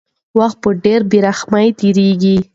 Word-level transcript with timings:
وخت 0.39 0.57
په 0.63 0.69
ډېرې 0.83 1.05
بې 1.09 1.19
رحمۍ 1.27 1.67
تېرېږي. 1.79 2.37